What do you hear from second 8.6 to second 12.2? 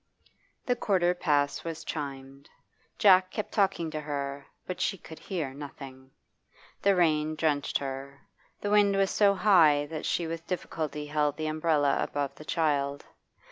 the wind was so high that she with difficulty held the umbrella